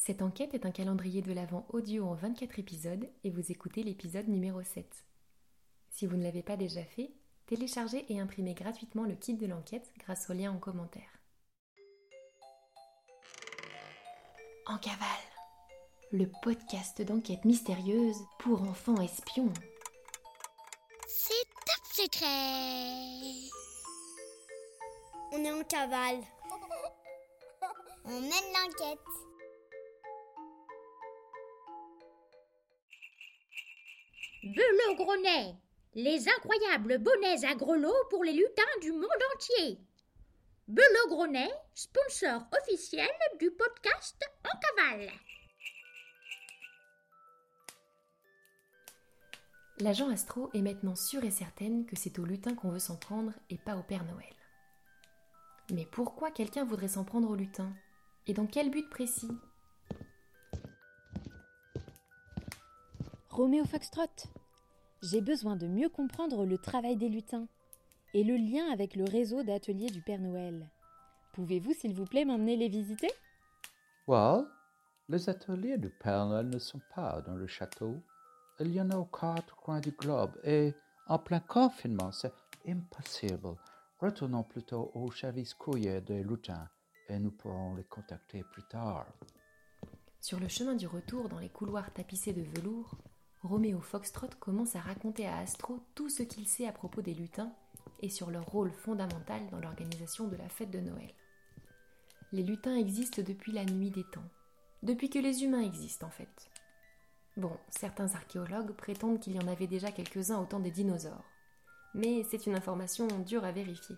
[0.00, 4.28] Cette enquête est un calendrier de l'Avent audio en 24 épisodes et vous écoutez l'épisode
[4.28, 5.04] numéro 7.
[5.90, 7.10] Si vous ne l'avez pas déjà fait,
[7.44, 11.20] téléchargez et imprimez gratuitement le kit de l'enquête grâce au lien en commentaire.
[14.68, 15.06] En cavale,
[16.12, 19.52] le podcast d'enquête mystérieuse pour enfants espions.
[21.08, 23.50] C'est top secret.
[25.32, 26.22] On est en cavale.
[28.06, 29.29] On mène l'enquête.
[34.42, 35.54] Belot-Grenet,
[35.94, 39.04] les incroyables bonnets à grelots pour les lutins du monde
[39.34, 39.78] entier.
[40.66, 45.10] Belot-Grenet, sponsor officiel du podcast En cavale.
[49.78, 53.32] L'agent Astro est maintenant sûre et certaine que c'est au lutin qu'on veut s'en prendre
[53.50, 54.34] et pas au Père Noël.
[55.70, 57.74] Mais pourquoi quelqu'un voudrait s'en prendre au lutin?
[58.26, 59.30] Et dans quel but précis?
[63.40, 64.28] Roméo Foxtrot,
[65.00, 67.48] j'ai besoin de mieux comprendre le travail des lutins
[68.12, 70.68] et le lien avec le réseau d'ateliers du Père Noël.
[71.32, 73.08] Pouvez-vous, s'il vous plaît, m'emmener les visiter?
[74.06, 74.44] Well,
[75.08, 78.02] les ateliers du Père Noël ne sont pas dans le château.
[78.58, 80.74] Il y en a aux quatre coins du globe et
[81.06, 82.34] en plein confinement, c'est
[82.68, 83.56] impossible.
[84.00, 86.68] Retournons plutôt au service courrier des lutins
[87.08, 89.06] et nous pourrons les contacter plus tard.
[90.20, 92.98] Sur le chemin du retour dans les couloirs tapissés de velours,
[93.42, 97.52] Roméo Foxtrot commence à raconter à Astro tout ce qu'il sait à propos des lutins
[98.00, 101.14] et sur leur rôle fondamental dans l'organisation de la fête de Noël.
[102.32, 104.28] Les lutins existent depuis la nuit des temps,
[104.82, 106.50] depuis que les humains existent en fait.
[107.38, 111.24] Bon, certains archéologues prétendent qu'il y en avait déjà quelques-uns au temps des dinosaures,
[111.94, 113.96] mais c'est une information dure à vérifier.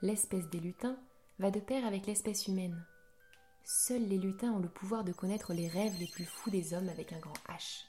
[0.00, 0.98] L'espèce des lutins
[1.38, 2.82] va de pair avec l'espèce humaine.
[3.62, 6.88] Seuls les lutins ont le pouvoir de connaître les rêves les plus fous des hommes
[6.88, 7.84] avec un grand H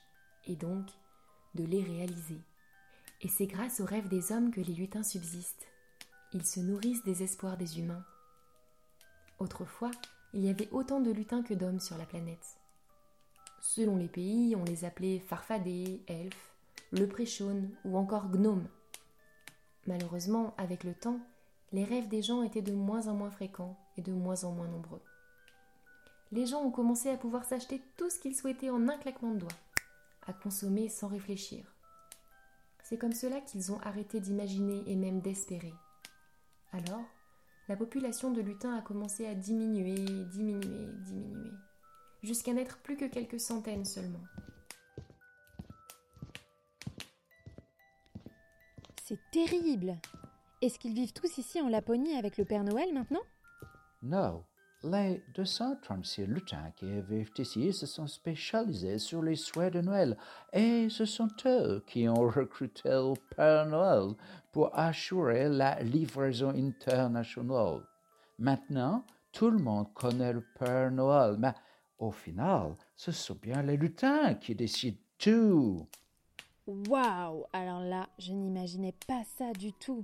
[0.48, 0.88] et donc
[1.56, 2.42] de les réaliser.
[3.22, 5.68] Et c'est grâce aux rêves des hommes que les lutins subsistent.
[6.34, 8.06] Ils se nourrissent des espoirs des humains.
[9.40, 9.92] Autrefois,
[10.34, 12.58] il y avait autant de lutins que d'hommes sur la planète.
[13.60, 16.54] Selon les pays, on les appelait farfadets, elfes,
[16.92, 18.68] leprechauns ou encore gnomes.
[19.88, 21.20] Malheureusement, avec le temps,
[21.72, 24.68] les rêves des gens étaient de moins en moins fréquents et de moins en moins
[24.68, 25.02] nombreux.
[26.32, 29.40] Les gens ont commencé à pouvoir s'acheter tout ce qu'ils souhaitaient en un claquement de
[29.40, 29.50] doigts
[30.28, 31.66] à consommer sans réfléchir.
[32.84, 35.74] C'est comme cela qu'ils ont arrêté d'imaginer et même d'espérer.
[36.72, 37.04] Alors,
[37.68, 39.96] la population de lutins a commencé à diminuer,
[40.26, 41.52] diminuer, diminuer,
[42.24, 44.24] jusqu'à n'être plus que quelques centaines seulement.
[49.04, 49.98] C'est terrible
[50.62, 53.24] Est-ce qu'ils vivent tous ici en Laponie avec le Père Noël maintenant?
[54.02, 54.44] Non,
[54.84, 60.18] les 236 lutins qui vivent ici se sont spécialisés sur les souhaits de Noël
[60.54, 64.14] et ce sont eux qui ont recruté le Père Noël
[64.52, 67.82] pour assurer la livraison internationale.
[68.40, 71.54] Maintenant, tout le monde connaît le Père Noël, mais
[72.00, 75.88] au final, ce sont bien les lutins qui décident tout.
[76.68, 80.04] Waouh Alors là, je n'imaginais pas ça du tout.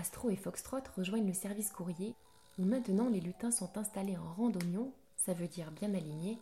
[0.00, 2.14] Astro et Foxtrot rejoignent le service courrier
[2.58, 6.38] où maintenant les lutins sont installés en rang d'oignons, ça veut dire bien alignés,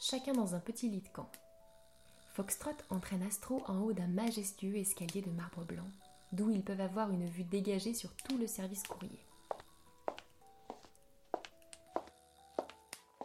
[0.00, 1.30] chacun dans un petit lit de camp.
[2.32, 5.86] Foxtrot entraîne Astro en haut d'un majestueux escalier de marbre blanc,
[6.32, 9.20] d'où ils peuvent avoir une vue dégagée sur tout le service courrier.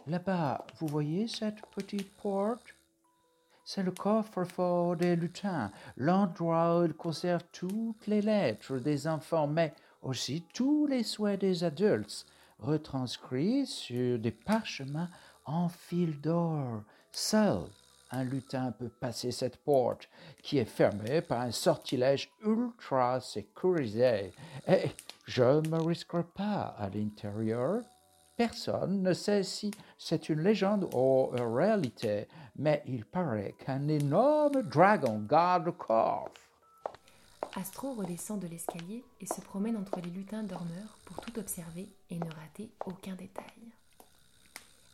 [0.06, 2.74] Là-bas, vous voyez cette petite porte?
[3.70, 9.74] C'est le coffre-fort des lutins, l'endroit où ils conservent toutes les lettres des enfants, mais
[10.00, 12.24] aussi tous les souhaits des adultes,
[12.60, 15.10] retranscrits sur des parchemins
[15.44, 16.80] en fil d'or.
[17.12, 17.66] Seul
[18.10, 20.08] un lutin peut passer cette porte,
[20.42, 24.32] qui est fermée par un sortilège ultra sécurisé,
[24.66, 24.92] et
[25.26, 27.82] je ne me risquerai pas à l'intérieur.
[28.38, 34.62] Personne ne sait si c'est une légende ou une réalité, mais il paraît qu'un énorme
[34.62, 36.30] dragon garde le coffre.
[37.56, 42.18] Astro redescend de l'escalier et se promène entre les lutins dormeurs pour tout observer et
[42.20, 43.44] ne rater aucun détail.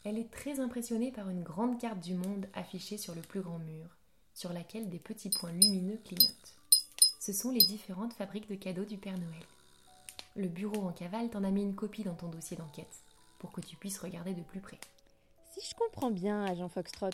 [0.06, 3.58] Elle est très impressionnée par une grande carte du monde affichée sur le plus grand
[3.58, 3.84] mur,
[4.32, 6.54] sur laquelle des petits points lumineux clignotent.
[7.20, 9.46] Ce sont les différentes fabriques de cadeaux du Père Noël.
[10.34, 13.03] Le bureau en cavale t'en a mis une copie dans ton dossier d'enquête
[13.44, 14.78] pour que tu puisses regarder de plus près.
[15.52, 17.10] Si je comprends bien, agent Foxtrot,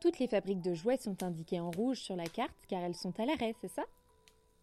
[0.00, 3.12] toutes les fabriques de jouets sont indiquées en rouge sur la carte car elles sont
[3.20, 3.84] à l'arrêt, c'est ça?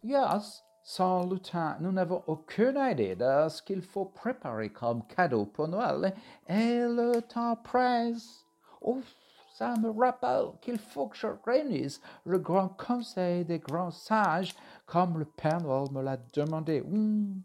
[0.04, 5.66] Yes, Sans lutin, nous n'avons aucune idée de ce qu'il faut préparer comme cadeau pour
[5.66, 6.14] Noël
[6.46, 8.44] et le temps presse.
[8.82, 9.16] Ouf,
[9.54, 14.54] ça me rappelle qu'il faut que je réunisse le grand conseil des grands sages
[14.84, 16.82] comme le Père Noël me l'a demandé.
[16.82, 17.40] Hum,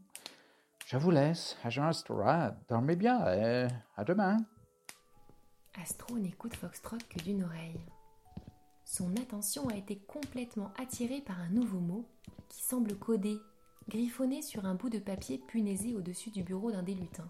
[0.88, 2.51] je vous laisse, agent Astra.
[2.69, 3.68] Dormez bien et
[3.98, 4.38] à demain.
[5.81, 7.81] Astro n'écoute Foxtrot que d'une oreille.
[8.86, 12.06] Son attention a été complètement attirée par un nouveau mot
[12.48, 13.38] qui semble codé,
[13.89, 17.30] griffonné sur un bout de papier punaisé au-dessus du bureau d'un des lutins.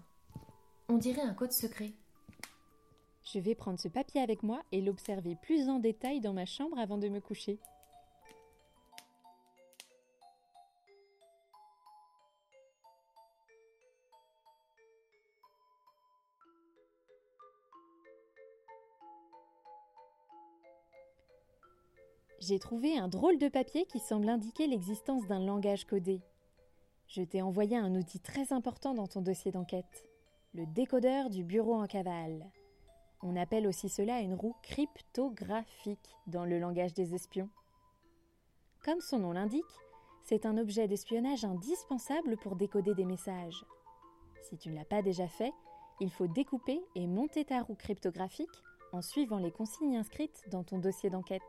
[0.88, 1.90] On dirait un code secret.
[3.24, 6.78] Je vais prendre ce papier avec moi et l'observer plus en détail dans ma chambre
[6.78, 7.58] avant de me coucher.
[22.48, 26.22] J'ai trouvé un drôle de papier qui semble indiquer l'existence d'un langage codé.
[27.06, 30.08] Je t'ai envoyé un outil très important dans ton dossier d'enquête,
[30.54, 32.50] le décodeur du bureau en cavale.
[33.20, 37.50] On appelle aussi cela une roue cryptographique dans le langage des espions.
[38.82, 39.64] Comme son nom l'indique,
[40.24, 43.62] c'est un objet d'espionnage indispensable pour décoder des messages.
[44.48, 45.52] Si tu ne l'as pas déjà fait,
[46.00, 48.62] il faut découper et monter ta roue cryptographique
[48.92, 51.42] en suivant les consignes inscrites dans ton dossier d'enquête.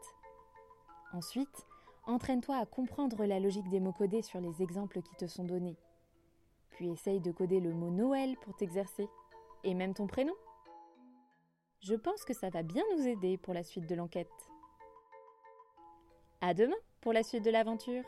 [1.12, 1.66] Ensuite,
[2.06, 5.78] entraîne-toi à comprendre la logique des mots codés sur les exemples qui te sont donnés.
[6.72, 9.10] Puis essaye de coder le mot Noël pour t'exercer,
[9.64, 10.36] et même ton prénom.
[11.82, 14.30] Je pense que ça va bien nous aider pour la suite de l'enquête.
[16.42, 18.04] À demain pour la suite de l'aventure.